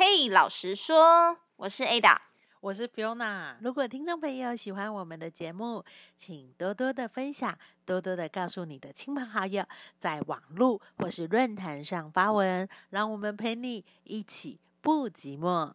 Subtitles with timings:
[0.00, 2.18] 嘿，老实说，我是 Ada，
[2.60, 3.56] 我是 Fiona。
[3.60, 5.84] 如果听众朋友喜欢我们的节目，
[6.16, 9.64] 请多多的分享，多多的告诉你的亲朋好友，
[9.98, 15.72] 在网络或是论坛上发文，让我们陪你一起不寂寞。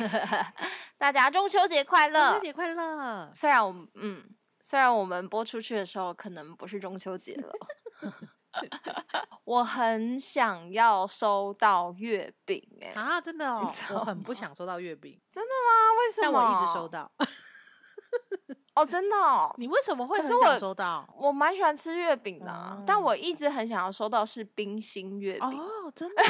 [0.98, 2.32] 大家中秋节快乐！
[2.32, 3.30] 中秋节快乐！
[3.32, 4.24] 虽然我们嗯，
[4.70, 7.52] 虽然我们播出去的时候可能不是中秋节了
[9.42, 15.98] 我很想要收到月饼哎啊，真的哦，我很不想收到月饼，真的吗？
[15.98, 16.38] 为什么？
[16.38, 17.10] 但我一直收到。
[18.76, 19.16] 哦，真的？
[19.16, 19.52] 哦？
[19.58, 21.04] 你为什么会很想收到？
[21.18, 26.22] 我蛮喜欢吃月饼的，但我一直很想要收到是冰心月饼哦，真的。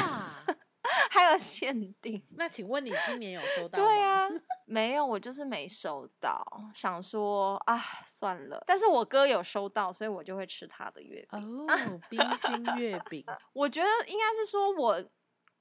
[1.11, 3.85] 还有限定，那请问你今年有收到吗？
[3.85, 4.27] 对啊，
[4.71, 6.45] 没有，我就是没收到。
[6.73, 8.63] 想说啊，算了。
[8.65, 13.25] 但是我哥有收到，所以我就会吃他的月饼哦，冰心月饼。
[13.53, 15.03] 我觉得应该是说我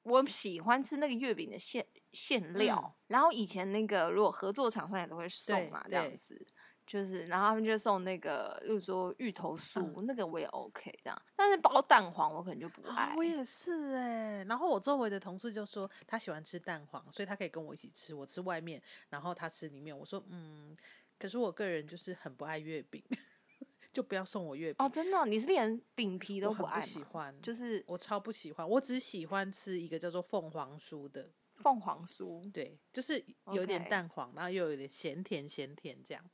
[0.04, 6.46] 我喜欢吃那个月饼的馅馅料，然后以前那个如果合作厂商也都会送嘛，这样子。
[6.90, 11.22] 就是，然后他们就送那个，例如说芋头酥，那个我也 OK 这样。
[11.36, 13.14] 但是包蛋黄我可能就不爱。
[13.16, 14.44] 我也是哎。
[14.48, 19.96] 然后我周围的同事就说他喜欢吃蛋黄，所以他可以跟我一起吃，我吃外面，然后他吃里面。
[19.96, 20.76] 我说嗯，
[21.16, 23.00] 可是我个人就是很不爱月饼，
[23.92, 24.84] 就不要送我月饼。
[24.84, 26.80] 哦，真的，你是连饼皮都不爱？
[26.80, 32.50] 不喜欢，就是我超不喜欢，我只喜欢吃一个叫做凤凰酥的凤凰酥。
[32.50, 36.24] 对，就是有点蛋黄，然后又有点咸甜咸甜这样。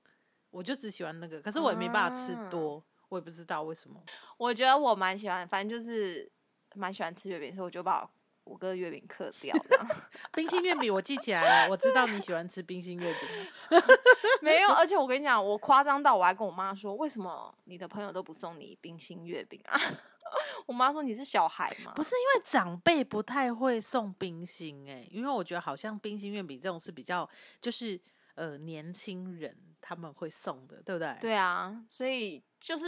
[0.56, 4.02] 我就只喜欢那个，可是我也没办法吃多，我也不知道为什么。
[4.38, 6.26] 我觉得我蛮喜欢，反正就是
[6.74, 8.08] 蛮喜欢吃月饼，所以我就把
[8.44, 9.86] 我哥月饼刻掉了。
[10.32, 13.80] 冰心月饼我记起来了，我知道你喜欢吃冰心月饼。
[14.40, 19.78] 没有，而且我跟你讲，我夸张到我还跟我妈说，为什么你的朋友都不送你冰心月饼啊？
[20.64, 21.92] 我妈说你是小孩吗？
[21.94, 27.28] 不是，因为长辈不太会送冰心哎，因为我觉得好像冰心月饼这种是比较
[27.60, 28.00] 就是
[28.36, 29.56] 呃年轻人。
[29.78, 31.16] 他们会送的，对不对？
[31.20, 32.86] 对啊，所以就是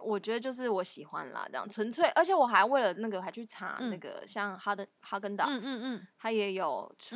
[0.00, 7.14] 我觉得就是我喜欢啦，这样纯粹，而且我还为了那个还去查那个像哈登哈根达斯，嗯嗯嗯，他也有出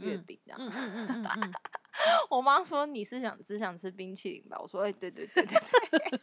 [0.00, 1.52] 月饼这样，嗯嗯嗯嗯。
[2.28, 4.58] 我妈说你是想只想吃冰淇淋吧？
[4.60, 5.60] 我说哎，对对对对
[5.98, 6.20] 对。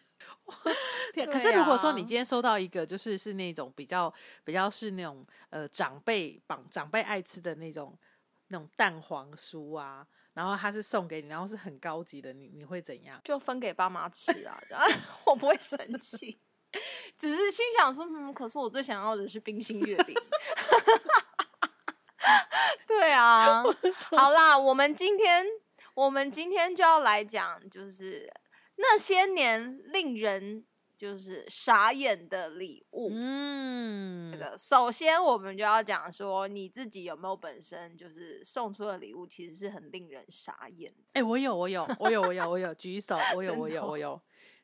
[1.26, 7.98] 可是如果说你今天收到一个，就是是那种比较比较是那种呃长辈绑长辈爱吃的那种
[8.50, 10.06] 那种蛋黄酥啊。
[10.34, 13.20] 然后他是送给你，然后是很高级的，你你会怎样？
[13.26, 14.56] 就分给爸妈吃啊，
[15.26, 16.40] 我不会生气，
[17.18, 20.16] 只是心想说，嗯，可是我最想要的是冰心月饼。
[22.88, 23.62] 对啊，
[24.12, 25.46] 好啦，我们今天
[25.94, 28.32] 我们今天就要来讲，就是
[28.78, 30.64] 那些年令人。
[31.00, 33.10] 就是傻眼的礼物。
[33.14, 40.94] 嗯，首先我们就要讲说，你自己有没有本身就是送出的礼物，其实是很令人傻眼。
[41.14, 44.22] 哎，我有，我有，我有，我有，我有，举手，我有， 我有，我有。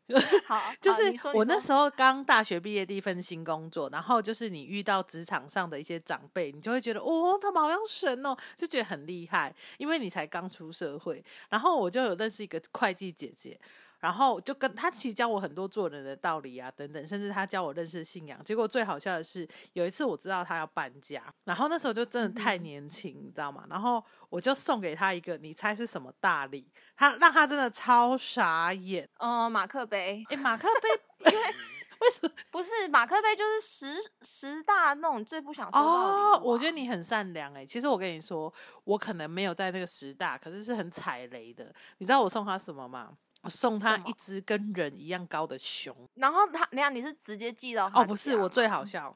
[0.45, 11.23] 好， 就是我那时候刚大学毕业第一份新工作，然后就是你遇到职场上的一些长辈，你就会觉得哦，他们好像神哦，就觉得很厉害，因为你才刚出社会。
[11.49, 13.57] 然后我就有认识一个会计姐姐。
[14.05, 18.39] 然后就跟他其实教我很多做人的道理啊，等等，甚至他教我认识信仰。
[18.43, 23.65] 结果最好笑的是，有一次我知道他要搬家，然后那时候就真的太年轻，你知道吗？
[23.67, 26.69] 然后我就送给他一个，你猜是什么大礼？
[26.95, 29.09] 他让他真的超傻眼。
[29.17, 30.23] 哦，马克杯。
[30.29, 33.35] 哎，马克杯，因为为什么不是马克杯？
[33.35, 36.43] 就是十十大那种最不想收到的。
[36.43, 37.65] 我觉得你很善良哎。
[37.65, 41.73] 其实我跟你说，我可能没有在那个十大，可是是很踩雷的。
[41.97, 43.11] 你知道我送他什么吗？
[43.45, 49.15] 我送他一只跟人一样高的熊，然后他，你看你是直接寄到哦，不是我最好笑，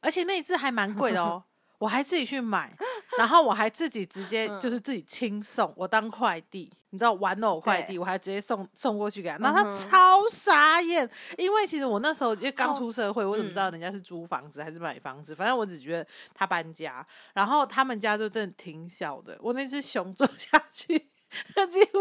[0.00, 1.44] 而且那一只还蛮贵的哦，
[1.76, 2.74] 我还自己去买，
[3.18, 11.06] 然后我还自己直接就是自己轻送，我当快递，你知道玩偶快递，我还直接送送过去给他，那他超傻眼，
[11.36, 15.34] 因为其实我那时候就刚出社会，我怎么知道人家是租房子还是买房子？
[15.34, 21.10] 反正我只觉得他搬家，然后他们家就真的挺小的，我那只熊坐 下去。
[21.54, 21.98] 他 几乎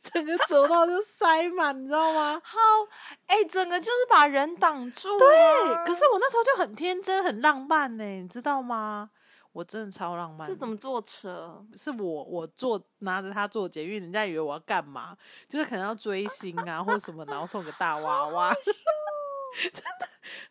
[0.00, 2.40] 整个走道就塞满，你知道吗？
[2.44, 2.58] 好，
[3.26, 5.18] 哎，整个就是把人挡住。
[5.18, 5.26] 对，
[5.86, 9.10] 可是我那时候就很天真、很浪漫呢，你知道吗？
[9.52, 10.46] 我真的超浪漫。
[10.46, 11.64] 这怎么坐车？
[11.74, 15.16] 是我，我坐拿着它坐捷运，人家以为我要干嘛？
[15.48, 18.54] 就是可能要追星啊， 或者什么，然后送个大娃娃。
[19.62, 20.08] 真的，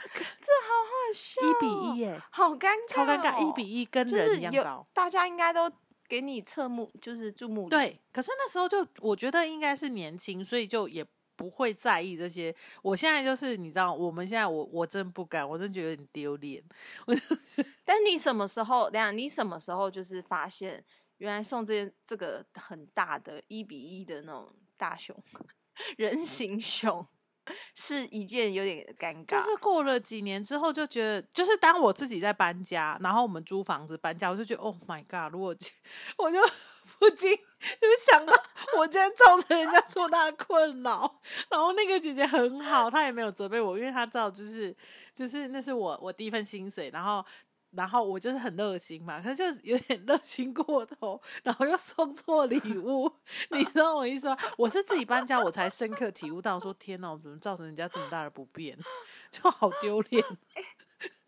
[0.10, 1.42] 这好好笑。
[1.44, 3.38] 一比一耶，好尴尬，超尴尬。
[3.38, 5.72] 一比一跟人一样高，大家应该都。
[6.08, 12.56] 给你侧目就是注目对，可是那时候就我觉得应该是年轻，所以就也不不会在意这些。
[12.82, 16.64] 我现在就是你知道，我们现在我我真不敢，我真觉得有点丢脸。
[17.06, 17.22] 我就
[17.84, 18.90] 但你什么时候？
[18.90, 20.82] 等下你什么时候就是发现，
[21.18, 25.14] 原来送这这个很大的一比一的那种大熊
[25.98, 27.06] 人形熊，
[27.74, 29.42] 是一件有点尴尬。
[29.42, 35.34] 就是过了几年之后，就觉得，就是当我自己在搬家，然后我们租房子搬家，我就觉得，Oh my god！
[35.34, 35.56] 如果
[36.18, 36.40] 我就
[37.00, 38.34] 不禁就想到，
[38.78, 41.20] 我今天造成人家这么大的困扰。
[41.50, 44.76] 然后那个姐姐很好，她也没有责备我，因为她知道，就是
[45.16, 47.26] 就是那是我我第一份薪水，然后。
[47.76, 53.12] 然后我就是很热心嘛，可是就是有点热心过头，然后又送错礼物，
[53.52, 54.38] 你知道我意思吗？
[54.58, 58.78] 我是自己搬家，我才深刻体悟到说，天哪，我怎么造成人家这么大的不便，
[59.30, 60.24] 就好丢脸。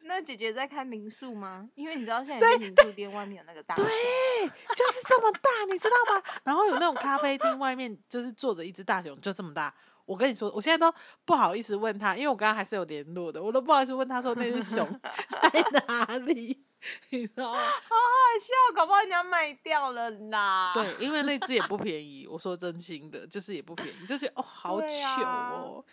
[0.01, 1.69] 那姐姐在开民宿吗？
[1.75, 6.23] 因为你知道现在民宿店外面有那个大，对，就是这么大，你知道吗？
[6.45, 9.75] 然后有那种咖啡厅外面就是坐着一只大熊，就这么大。
[10.07, 10.91] 我跟你说，我现在都
[11.25, 14.87] 不好意思问他，因为我刚刚还是有联络的，我都不好意思问他说那只熊
[15.51, 16.63] 在哪里，
[17.11, 17.59] 你知道吗？
[17.59, 20.71] 好好笑，搞不好人家卖掉了啦。
[20.73, 25.85] 对，因为那只也不便宜， 我说真心的，就是也不便宜，就是哦，好糗哦。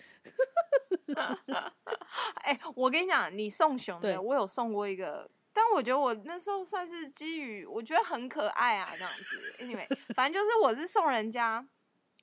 [2.44, 9.64] 哎，我跟你讲，你送熊的，我有送过一个，但我觉得我那时候算是基于我觉得很可爱啊，这样子。
[9.64, 11.66] Anyway，反正就是我是送人家。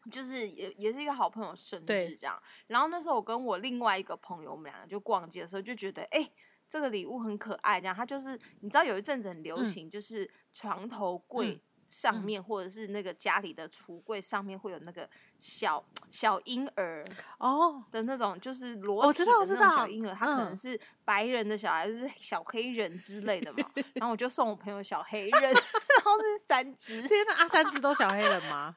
[0.09, 6.31] 就是也也是一个好朋友生日这样，然后那时候我跟我另外一个朋友，我们两个就逛街的时候就觉得，哎，
[6.68, 7.95] 这个礼物很可爱，这样。
[7.95, 11.62] 他就是你知道有一阵子很流行，就是床头柜。
[11.92, 15.09] 上面或者是那个家里的橱柜上面会有那个
[15.39, 17.03] 小小婴儿
[17.38, 23.69] 哦的那种，就是裸体的那种小婴儿，他可能是白人的小孩，就是小黑人之类的嘛。
[23.95, 27.06] 然后我就送我朋友小黑人， 然后是三只。
[27.09, 28.74] 天哪，啊，三只都小黑人吗？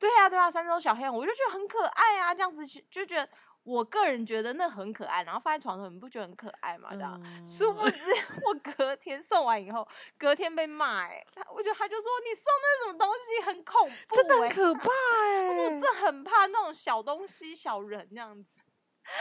[0.00, 3.28] 对啊，对啊，三只小黑人，我就觉得很可爱啊，这样子就觉得。
[3.62, 6.88] 我个人觉得那很可爱，然后放在床头，你不觉得很可爱吗？
[6.92, 8.00] 这样，殊不知
[8.42, 9.86] 我隔天送完以后，
[10.16, 11.22] 隔天被骂，哎，
[11.54, 18.60] 我觉得他就说你送那什么东西很恐怖，真的很可怕哎，我说这很怕那种小东西、小人这样子，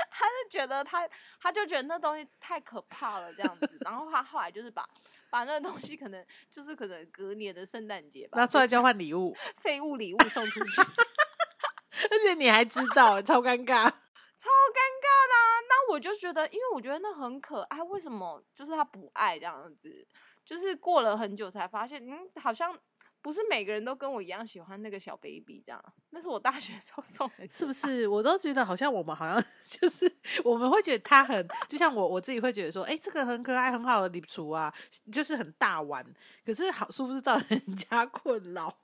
[0.09, 1.07] 他就觉得他
[1.41, 4.88] 他就觉得那东西太可怕了这样子，然后他后来就是把
[5.30, 10.81] 把那个东西可能就是可能隔年的圣诞节吧，拿出来交换礼物，废物礼物送出去，
[12.12, 13.91] 而且你还知道，超尴尬。
[14.39, 15.59] 超尴尬啦！
[15.68, 20.07] 那我就觉得，因为我觉得那很可爱，为什么就是他不爱这样子？
[20.45, 22.74] 就是过了很久才发现，嗯，好像
[23.21, 25.83] 不是每个人都跟我一样喜欢那个小 baby 这样。
[26.12, 28.07] 那是我大学时候 送的，是不是？
[28.07, 30.12] 我都觉得好像我们好像 就是
[30.44, 34.74] 我们会觉得他很，就像我我自己会觉得说，哎，这个很可爱，很好的礼橱啊，
[35.12, 36.06] 就是很大碗。
[36.45, 38.75] 可是好，是不是造成人家困扰？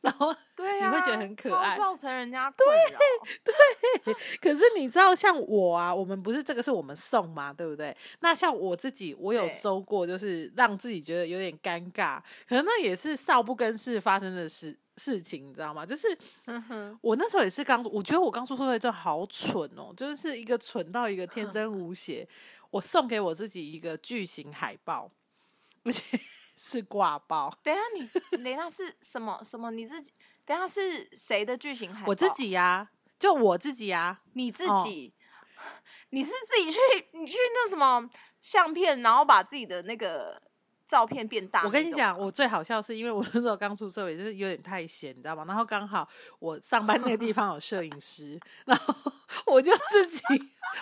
[0.00, 2.98] 然后， 对呀，你会觉得很可爱，造成人家困扰。
[3.42, 7.96] 对， 可是你知道，像我啊，我们不是这个是我们送嘛，对不对？
[8.20, 15.86] 那像我自己，我有收过，就是让自己觉得有点尴尬，可能那也是少不更事发生的事事情，你知道吗？
[15.86, 16.06] 就是，
[17.00, 22.28] 我那时候也是刚，我觉得我刚出社会就好蠢哦，就是一个蠢到一个天真无邪。
[22.70, 25.10] 我送给我自己一个巨型海报，
[25.84, 26.18] 而且。
[26.56, 27.52] 是挂包。
[27.62, 29.70] 等下你，等下是什么什么？
[29.70, 30.12] 你自己，
[30.44, 32.08] 等下是谁的剧情海报？
[32.08, 34.20] 我自己呀，就我自己呀。
[34.34, 35.14] 你自己，
[36.10, 36.78] 你是自己去，
[37.12, 38.08] 你去那什么
[38.40, 40.40] 相片，然后把自己的那个
[40.86, 41.64] 照片变大。
[41.64, 45.44] 我跟你讲，我最好笑是因为我 那时候刚出社会，就是有点太闲，你知道吗？
[45.46, 46.08] 然后刚好
[46.38, 49.12] 我上班那个地方有摄影师， 然后
[49.46, 50.22] 我就自己。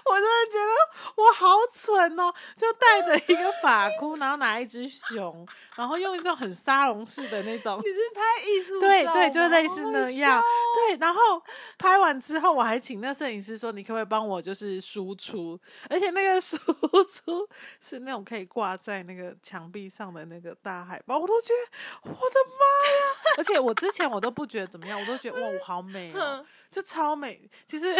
[0.06, 2.32] 我真的觉得我好蠢哦！
[2.56, 7.78] 就带着一个发箍，然后拿一只熊，然后用一种很沙龙式的那种。
[7.78, 8.80] 你是拍艺术？
[8.80, 10.42] 对对，就类似那样。
[10.88, 11.42] 对，然后
[11.76, 15.60] 拍完之后，我还请那摄影师说：“你可不可以帮我就是输出？
[15.90, 17.46] 而且那个输出
[17.78, 23.36] 是那种可以挂在那个墙壁上的那个大海报。”我都觉得我的妈呀！
[23.36, 26.42] 而且我之前我都不觉得怎么样，我都觉得哇，我好美哦，
[26.72, 27.50] 就超美。
[27.66, 27.94] 其实。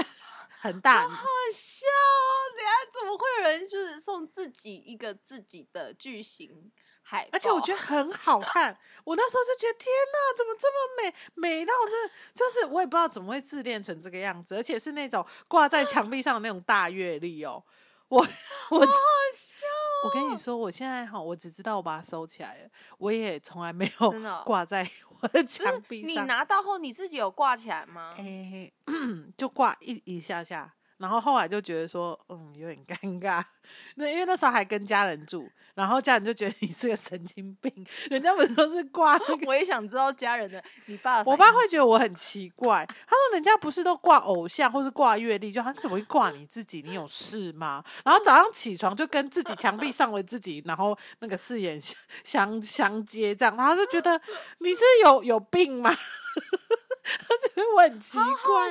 [0.63, 2.31] 很大，好笑哦！
[2.57, 6.71] 等下怎么会有人就是送自己一个自己的巨型
[7.03, 7.31] 海报？
[7.33, 8.79] 而且我觉得很好 看。
[9.03, 11.15] 我那时候就觉得天哪，怎么这么美？
[11.35, 17.65] 美到这，就是我也不知道怎么会自恋成这个样子，而且是那种挂在墙壁上的那种大阅历哦。
[18.07, 18.21] 我
[18.71, 18.87] 我好
[19.35, 19.67] 笑。
[20.05, 24.13] 我跟你说，我现在哈，我只知道我把它收起来了，我也从来没有
[24.45, 26.09] 挂在我 的 墙壁上。
[26.25, 28.11] 你拿到后，你自己有挂起来吗？
[28.19, 28.71] 哎，
[29.37, 33.43] 就挂一一下下，然后后来就觉得说，嗯，有点尴尬。
[33.97, 37.73] 那因为那时候还跟家人住，然后家人就觉得你是个神经病。
[38.11, 42.87] 人家不是都是挂那个，我也想知道家人的，你爸我爸会觉得我很奇怪。
[42.87, 46.83] 他说人家不是都挂偶像或是挂阅历，就他怎么会挂你自己？
[46.83, 47.83] 你有事吗？
[48.05, 54.21] 然后早上起床就跟自己墙壁上的自己，然后那个视眼相相相接这样，然后就觉得
[54.59, 55.95] 你是有有病吗？
[57.03, 58.71] 他觉得我很奇怪，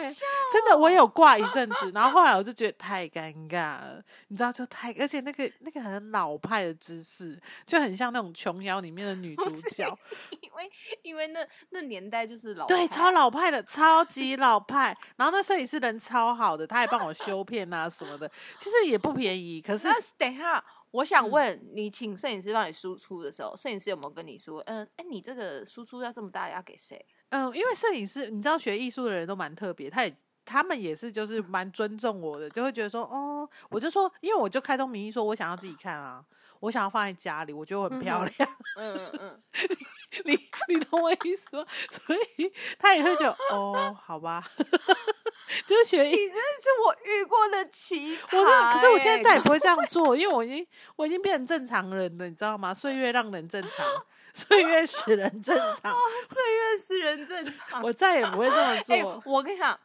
[0.51, 9.97] 真的，我有挂一阵子，然后后来我就觉得太尴尬了，你知道，就太，而且那个那个很老派的姿势，就很像那种琼瑶里面的女主角，
[10.41, 10.71] 因为
[11.01, 14.97] 因为那那年代就是老对，超老派的，超级老派。
[15.17, 27.05] 然后那摄影师人超好的，他还帮我修片啊什么的，其实也不便宜，可是那等一下，我想嗯问你，请摄影师帮你输出的时候，摄影师有没有跟你说，嗯，哎，你这个输出要这么大，要给谁？
[27.31, 30.13] 嗯，因为摄影师，你知道学艺术的人都蛮特别，他也
[30.45, 36.23] 他们也是就是蛮尊重我的，就会觉得说，哦，我就说，因为我就开宗明义说我想要自己看啊，
[36.59, 39.39] 我想要放在家里，我觉得我很漂亮，嗯嗯嗯，
[40.25, 41.65] 你你懂我意思吗？
[41.89, 44.43] 所以他也会觉得，哦，好吧，
[45.65, 52.73] 就是学艺你真的是我遇过的奇葩、我那可是我现在再也欸不会这样做，因为我已经我已经变成正常人了，你知道吗？
[52.73, 53.85] 岁月让人正常，
[54.33, 55.95] 岁月使人正 常，
[56.27, 57.81] 岁月使人正常。
[57.83, 59.21] 我再也不会这么 哎、做。
[59.25, 59.79] 我跟你讲，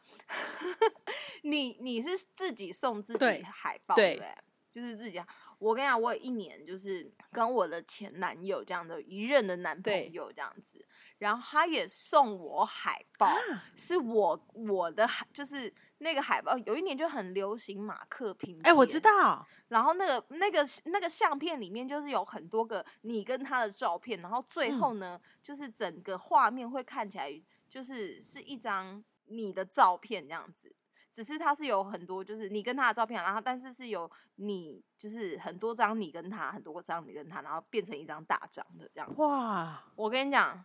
[1.43, 4.35] 你你是自己送自己海报对不对？
[4.71, 5.21] 就是自己。
[5.59, 10.85] 我跟你讲，我有一年就是跟我的前男友这样的一任的男朋友这样子，
[11.17, 13.35] 然后他也送我海报，啊
[13.75, 30.73] 是我我的海，就是那个海报，有一年就很流行马克拼哎、我知道，然后那个那个那个相片里面就是有很多个你跟他的照片，然后最嗯后呢，就是整个画面会看起来就是是一张你的照片这样子。
[31.09, 39.11] 只是它是有很多，就是你跟他的照片，然后但是是有你，就是很多张你跟他，很多张你跟他，然后变成一张大张的这样。
[39.17, 40.63] 哇，我跟你讲，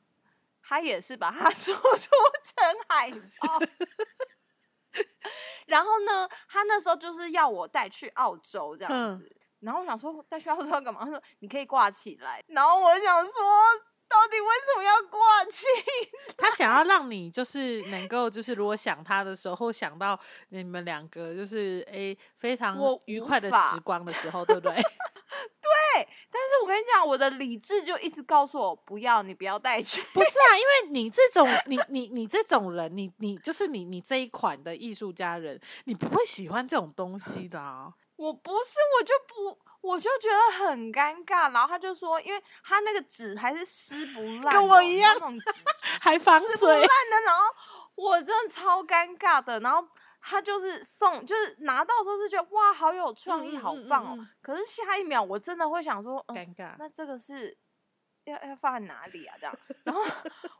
[0.61, 2.11] 他也是把它 说出
[2.43, 3.59] 成海报。
[5.67, 9.37] 然后呢，他那时候就是要我带去澳洲这样嗯子。
[9.61, 11.01] 然后我想说带去澳洲要干嘛？
[11.05, 12.43] 他说你可以挂起来。
[12.49, 13.33] 然后我想说，
[14.67, 15.67] 什么要挂起？
[16.37, 20.19] 他想要让你就是能够就是如果想他的时候，或想到
[20.49, 26.09] 你们两个就是诶、非常愉快的时光的时候，对不对 对？
[26.31, 30.03] 但是我跟你讲，我的理智就一直告诉我不要，你不要带去。
[30.15, 37.93] 不是啊，因为你这种你你你这种人，你你就是你你这一款的艺术家人，你不会喜欢这种东西的啊。
[38.17, 41.53] 我不是，我就不，我就觉得很尴尬。
[41.53, 45.45] 然后他就说，因为他那个纸还是撕不烂跟我一样那种纸
[46.01, 47.21] 还防水烂的。
[47.27, 47.43] 然后
[47.97, 49.61] 我真的超尴尬的。
[49.61, 49.87] 然后
[50.21, 54.15] 他就是送，就是拿到的时候是觉得哇，好有创意，好棒哦。
[54.17, 57.59] 嗯嗯可是下一秒我真的会想说，嗯，尴尬，那这个是
[58.25, 59.35] 要要放在哪里啊？
[59.41, 60.01] 这样，然后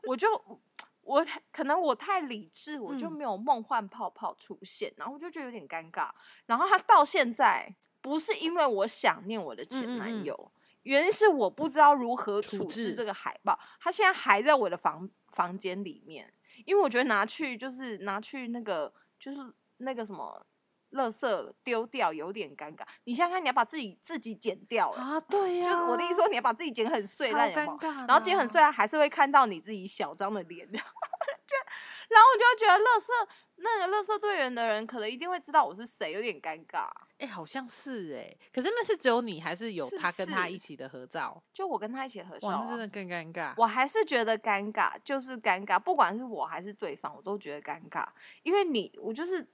[0.03, 0.59] 我就
[1.01, 6.09] 我可能我太理智，我就嗯没有梦幻泡泡出现，然后我就觉得有点尴尬。
[6.45, 7.73] 然后他到现在
[8.03, 10.51] 不是因为我想念我的前嗯嗯嗯男友。
[10.83, 16.33] 原因是我不知道如何处处置置这个海报，他现在还在我的房房间里面，
[16.65, 19.39] 因为我觉得拿去就是拿去那个就是
[19.77, 20.45] 那个什么，
[20.91, 22.83] 垃圾丢掉有点尴尬。
[23.05, 33.07] 你想想看，你要把自己自己剪掉了，啊，对呀、就是我的意思说，你要把自己剪很碎超烂，有没有尴尬然后剪很碎，烂，还是会看到你自己小张的脸， 然后我就觉得，垃圾
[33.55, 36.89] 那个垃圾队员的人可能一定会知道我是谁，有点尴尬。
[37.23, 41.41] 哎、好像是哎、可是那是只有你，还是有他跟他一起的合照？
[41.53, 43.53] 就我跟他一起合照、那真的更尴尬。
[43.55, 48.05] 我还是觉得尴尬，就是尴尬，不管是我还是对方，我都觉得尴尬，
[48.43, 49.47] 因为你我就是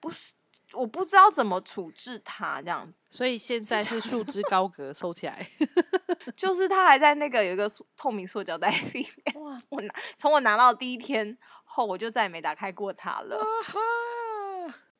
[0.00, 0.34] 不是
[0.74, 5.48] 我不知道怎么处置他，这样所以现在是束之高阁，收起来。
[6.36, 13.40] 就是他还在那个有一个透明塑胶袋里面，哇，我拿从我拿到第一天后，我就再也没打开过它了。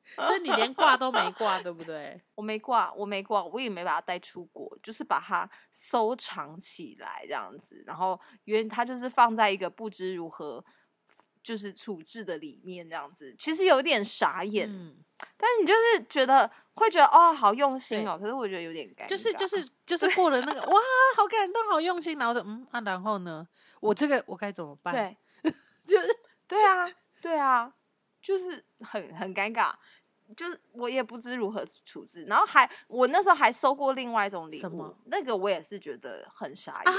[0.23, 2.21] 所以你连挂都没挂，对不对？
[2.35, 7.83] 我没挂，我没挂，我也没把它带出国，就是把它收藏起来这样子。
[7.85, 10.63] 然后原它就是放在一个不知如何
[11.41, 14.97] 就是处置的里面这样子，其实有点傻眼，嗯，
[15.37, 20.79] 但是你就是觉得会觉得哦好用心哦，可是我觉得有点尴尬，就是就 是就是过了那个哇，
[21.15, 23.47] 好感动，好用心，然后就嗯啊，然后呢，
[23.79, 24.93] 我这个我该怎么办？
[24.93, 25.17] 对，
[25.85, 26.07] 就是
[26.47, 26.89] 对啊，
[27.21, 27.71] 对啊，
[28.21, 29.71] 就是很很尴尬。
[30.35, 36.93] 就是我也不知如何处置，然后还我那时候还收过另外一种礼物，那个我也是觉得很傻眼，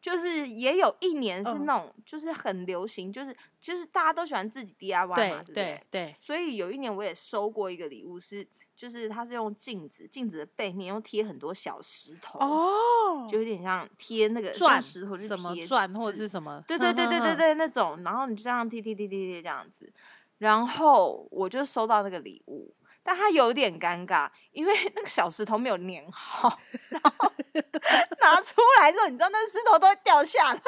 [0.00, 8.46] 就是也有一年是嗯那种，就是很流行，就是就是大家都喜欢自己 DIY 嘛，对对不对对，所以有一年我也收过一个礼物是，
[8.76, 16.62] 就是它是用镜子，镜子的背面用贴很多小石头，哦，就有点像贴那个钻石头去什么贴钻或者是什么？
[16.68, 19.92] 对对对对对对那种，然后你就这样贴贴贴贴贴这样子，
[20.38, 26.58] 然后我就收到那个礼物，但他有点尴尬，因为 那个小石头没有粘好，
[26.90, 27.32] 然后
[28.20, 30.60] 拿出来之后，你知道那石头都会掉下来，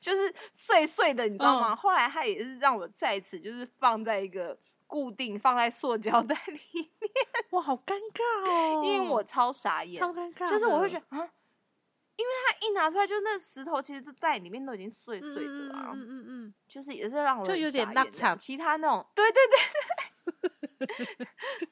[0.00, 1.72] 就是碎碎的，你知道吗？
[1.72, 6.88] 嗯后来他也是让我再次就是放在一个固定放在塑胶袋 里面，
[7.50, 11.30] 哇，好尴尬哦，因为我超傻眼，超尴尬，就是我会觉得啊，
[12.16, 20.86] 因为它一拿出来，就那石头其实在里面都已经碎嗯碎的啊，嗯嗯嗯嗯，就是也是让我很就有点那场其他那种，对对对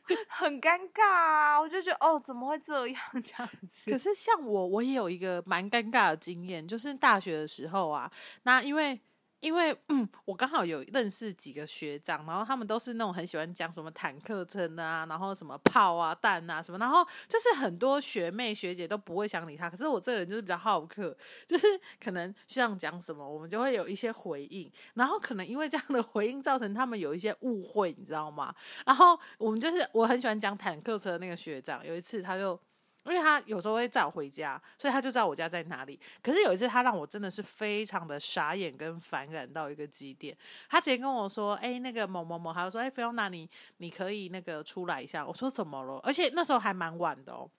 [0.07, 1.61] 对， 很尴尬啊！
[1.61, 3.91] 我就觉得哦，怎么会这样这样子？
[3.91, 8.11] 可是像我，我也有一个蛮尴尬的经验，就是大学的时候啊，
[8.43, 9.01] 那因为。
[9.41, 19.69] 因为嗯，我刚好有认识几个学长，然后他们都是那种很喜欢讲什么坦克车啊，然后什么炮啊、弹啊什么，然后就是很多学妹学姐都不会想理他。
[19.69, 21.17] 可是我这个人就是比较好客，
[21.47, 21.67] 就是
[21.99, 28.55] 可能学长讲什么，我们就会有一些回应，然后可能因为这样的回应造成他们有一些误会，你知道吗？
[28.85, 32.61] 然后我们就是我很喜欢讲坦克车那个学长，有一次他就。
[33.05, 35.99] 因为他有时候会载我回家，所以他就知道我家在哪里。
[36.23, 40.37] 可是有一次，他让我真的是非常的傻眼跟反感到一个极点。
[40.69, 47.51] 他直接跟我说：“哎、那个某某某，还有说，哎、菲欧娜，你你可以那个出来一下。”我说：“怎么了？”而且那时候还蛮晚的哦。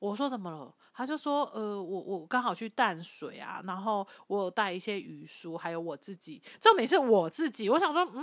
[0.00, 0.74] 我说怎么了？
[0.92, 7.70] 他就说，呃，我我刚好去淡水啊，然后我有带一些雨书，还有我自己，重点是我自己。
[7.70, 8.22] 我想说，嗯，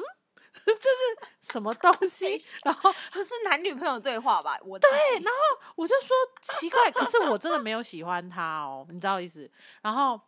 [0.66, 2.44] 这是什么东 西？
[2.64, 4.58] 然后这是男女朋友对话吧？
[4.64, 9.50] 我对，然后我就说奇怪，可是我真的没有喜欢他哦，你知道意思？
[9.82, 10.20] 然后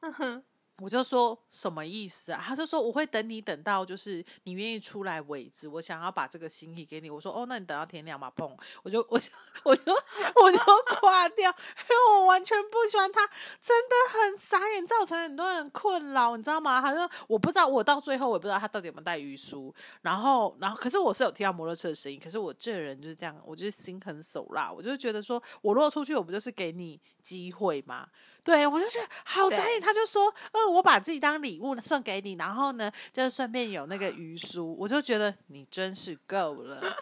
[0.80, 2.44] 我就说什么意思啊？
[2.44, 7.12] 他就说我会等你等到就是你愿意出来为止，我想要把这个心意给你。
[7.12, 8.52] 我说哦，那你等到天亮嘛，砰！
[8.82, 9.30] 我就我就
[9.64, 10.58] 我就我就
[11.00, 13.26] 挂掉，因为我完全不喜欢他，
[13.62, 16.82] 真的很傻眼，造成很多人困扰，你知道吗？
[16.82, 28.08] 他说我不知道，我到最后我也不知道他到底有没有带鱼书，然后然后可是我是有听到摩托车的声音，可是我这人就是这样，我就是心狠手辣，我就觉得说我如果出去，我不就是给你机会吗？
[28.44, 29.66] 对，我就觉得好傻眼。
[29.66, 36.82] 对他就说，呃，我把自己当礼物送给你，然后呢，就是顺便有那个鱼书，我就觉得你真是够了。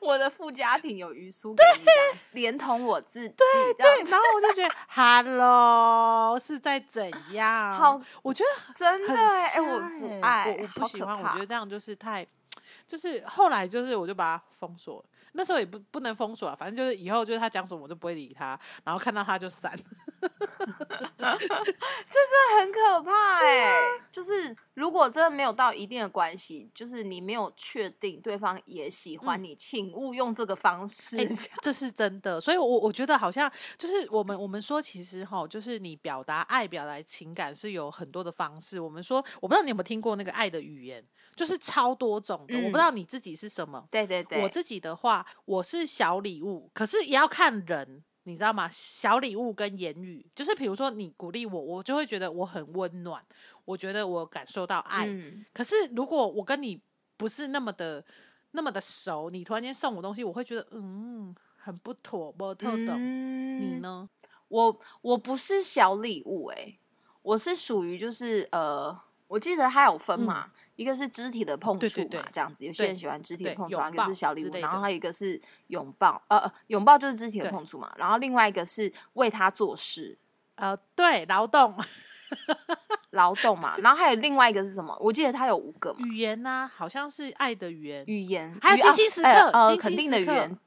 [0.00, 1.86] 我的附加品有鱼酥给你，
[2.32, 7.74] 连同我自己这对样，然后我就觉得，Hello 是在怎样？
[7.74, 12.24] 好，我觉得真的哎、瞎我欸不爱，我我不喜欢，我觉得这样就是太，
[12.86, 15.04] 就是后来就是我就把它封锁了。
[15.36, 19.70] 那时候也不不能封锁啊，反正就是以后就是他讲什么我就不会理他，然后看到他就删。
[21.18, 23.72] 这很可怕哎、啊
[24.10, 31.16] 就是如果真的没有到一定的关系，就是你没有确定对方也喜欢你，请勿用这个方式。
[31.18, 31.26] 哎、
[31.62, 38.78] 这是真的，所以我，我觉得好像就是我们我们说，其实哈，就是你表达爱、表达情感是有很多的方式。
[38.78, 41.02] 我们说，我不知道你有没有听过那个爱的语言，
[41.34, 42.54] 就是超多种的。
[42.58, 48.04] 我不知道你自己是什么，对对对，我自己的话，我是小礼物，可是也要看人。
[48.26, 48.68] 你知道吗？
[48.68, 53.24] 小礼物跟言语，就是比如说你鼓励我，我就会觉得我很温暖，
[53.64, 55.06] 我觉得我感受到爱。
[55.06, 56.82] 嗯，可是如果我跟你
[57.16, 58.04] 不是那么的
[58.50, 62.96] 那么的熟，你突然间送我东西，我会觉得嗯很不妥，不特懂。
[62.98, 64.08] 嗯你呢？
[64.48, 66.78] 我我不是小礼物哎、
[67.22, 68.96] 我是属于就是呃，
[69.28, 80.16] 我记得它有分嘛，一个是肢体的碰触嘛，嗯对对对这样子，有些人喜欢肢体的碰触，然后一个是小礼物，然后还有一个是拥抱，呃，呃拥抱就是肢体的碰触嘛，然后另外一个是为他做事。
[80.56, 81.70] 呃，对，劳动
[83.12, 84.96] 劳动嘛，然后还有另外一个是什么？
[85.00, 88.04] 我记得他有五个嘛，语言呐、好像是爱的语言。
[88.06, 90.58] 语言，还有语精心时刻呃呃，肯定的语言，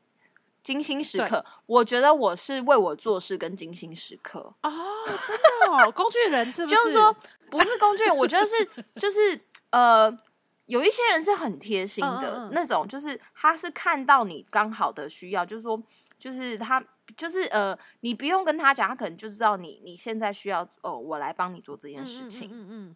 [0.62, 1.44] 精心时刻。
[1.66, 4.72] 我觉得我是为我做事跟精心时刻，哦，
[5.26, 7.12] 真的哦，工具人是不就是说
[7.50, 8.64] 不是工具人，我觉得是
[8.96, 10.12] 就是呃，
[10.66, 15.82] 有一些人是很贴心的、那种，就是他是看到你刚好的需要，就是说，
[16.18, 16.84] 就是他
[17.18, 22.50] 就是呃，你不用跟他讲，他可能就知道你你现在需要哦，我来帮你做这件事情。
[22.50, 22.96] 嗯嗯嗯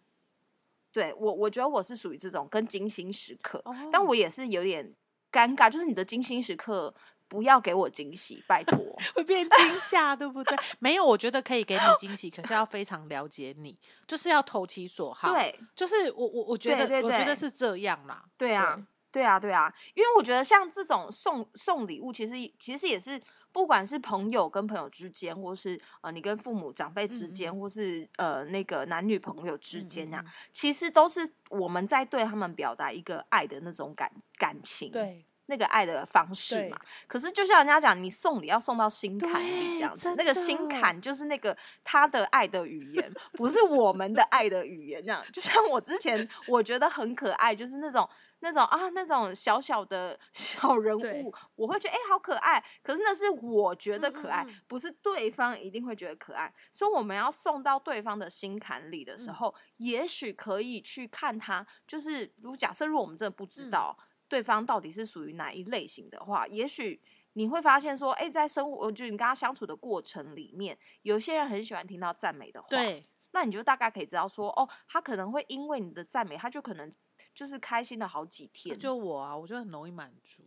[0.92, 4.94] 对我，我觉得我是属于这种跟精心时刻，嗯，但哦我也是有点
[5.32, 6.94] 尴尬，就是你的精心时刻
[7.28, 8.78] 不要给我惊喜，拜托。
[9.14, 10.56] 会变惊吓，对不对？
[10.78, 18.24] 没有，我觉得可以给你惊喜，可是要非常了解你，就是要投其所好。，对，就是我我我觉得对对对我觉得是这样啦。
[18.36, 23.20] 对啊，对啊，对啊，因为我觉得像这种送送礼物，其实其实也是
[23.52, 34.90] 不管是朋友跟朋友之间，或是呃你跟父母长辈之间，嗯或是呃那个男女朋友之间啊，其实都是我们在对他们表达一个爱的那种感感情。
[34.90, 36.78] 对，那个爱的方式嘛。
[37.06, 45.00] 可是就像人家讲，你送礼要送到心坎里这样子，那个心坎就是那个他的爱的语言，不是我们的爱的语言。
[45.04, 48.08] 这样，就像我之前我觉得很可爱，就是那种。
[48.40, 52.62] 那种啊，那种小小的小人物，我会觉得哎、好可爱。
[52.82, 56.52] 可是那是我觉得可爱，嗯嗯嗯不是对方一定会觉得可爱。
[56.70, 63.98] 所以我们要送到对方的心坎里的时嗯候，也许可以去看他，就是如果假设如果我们真的不知嗯道、
[64.34, 67.00] 对方到底是属于哪一类型的话，也许
[67.34, 76.92] 你会发现说，哎、在生活，就你跟他相处的过程里面，有些人很喜欢听到赞美的话，对，那你就大概可以知道说，哦，他可能会因为你的赞美，他就可能
[77.32, 80.42] 就是开心了好几天，就我啊，我就很容易满足。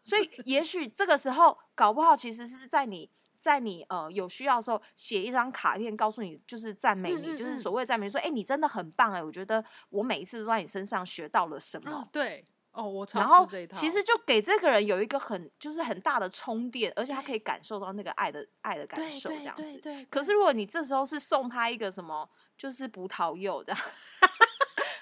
[0.00, 3.10] 所以也许这个时候，搞不好其实是在你。
[3.38, 11.92] 在你呃有需要的时候，写一张卡片，告诉你就是赞美你，嗯嗯嗯就是所谓赞美，说哎、你真的很棒哎，我觉得我每一次都在你身上学到了什么。
[11.92, 12.44] 哦，对，
[12.76, 13.46] 哦，我超然后。
[13.72, 20.06] 其实就给这个人有一个很就是很大的充电，而且他可以感受到那个爱的爱的感受这样子。
[20.10, 23.80] 可是如果你这时候是送他一个什么，就是葡萄柚这样，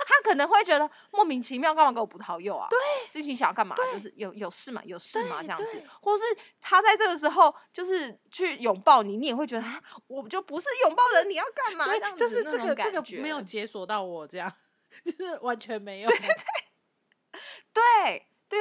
[0.06, 2.68] 他可能会觉得莫名其妙，干嘛给我葡萄柚啊？
[2.70, 2.78] 对，
[3.10, 3.74] 自己想要干嘛？
[3.76, 6.22] 就是有有事嘛，有事嘛这样子对，或是
[6.60, 11.86] 他在这个时候就是去拥抱你，你也会觉得啊，我就不是拥抱人，你要干嘛？
[12.14, 14.52] 就是这个这个没有解锁到我这样，
[15.04, 16.08] 就是完全没有。
[16.10, 16.28] 对对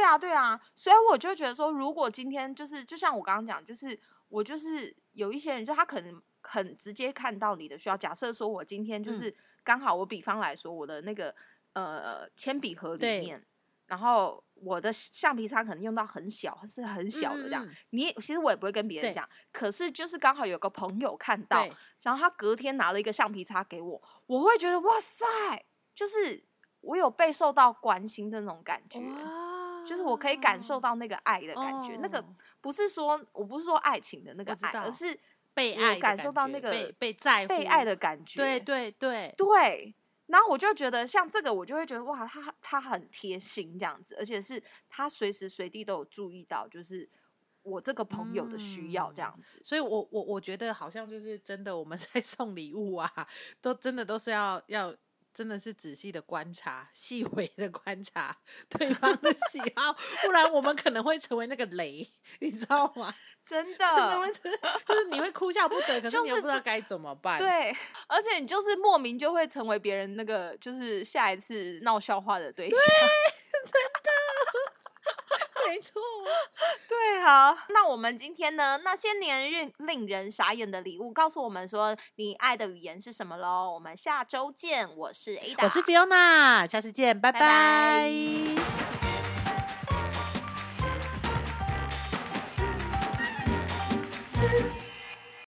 [0.03, 7.95] 啊，对啊，所以我就觉得说，如果今天就是就像我刚刚讲，就是我就是有一些人，就他可能很直接看到你的需要。
[7.97, 9.33] 假设说我今天嗯就是
[9.63, 11.33] 刚好，我比方来说，我的那个
[11.73, 13.45] 呃铅笔盒里面，
[13.85, 17.65] 然后我的橡皮擦可能用到很小，是很小的这样。
[17.65, 21.67] 嗯嗯嗯你也其实我也不会跟别人讲，可是就是刚好有个朋友看到，
[22.01, 25.25] 然后他隔天拿了一个橡皮擦给我，我会觉得哇塞，
[25.93, 26.43] 就是
[26.83, 29.01] 我有被受到关心的那种感觉。
[29.85, 32.25] 就是我可以感受到那个爱的感觉，那个哦
[32.61, 35.19] 不是说我不是说爱情的那个爱，而是
[35.53, 38.39] 被爱感受到那个被被在乎、被爱的感觉。
[38.39, 39.93] 对对对，对，
[40.27, 47.09] 然后我就觉得像这个，我就会觉得哇，他他很贴心这样子，而且是他随时随地都有注意到，就是
[47.63, 49.59] 我这个朋友的需要这样子。
[49.65, 53.11] 所以我我我觉得好像就是真的，我们在 送礼物啊，
[53.59, 54.95] 都真的都是要要。
[55.33, 58.37] 真的是仔细的观察，细微的观察
[58.69, 59.93] 对方的喜好，
[60.23, 62.07] 不然我们可能会成为那个雷，
[62.39, 63.13] 你知道吗？
[63.43, 64.31] 真 真的
[64.85, 67.37] 就是你会哭笑不得，可是你又不知道该怎么办。
[67.37, 67.75] 对，
[68.07, 72.79] 而且你就是莫名就会成为别人那个就是下一次闹笑话的对象。
[75.73, 75.99] 没错。
[76.87, 78.79] 对，啊，那我们今天呢？
[78.83, 83.71] 那些年令令人傻眼的礼物，告诉我们说你爱的语言是什么喽？
[83.73, 89.12] 我们下周见，我是 Ada，我是 Fiona，下次见，拜拜拜拜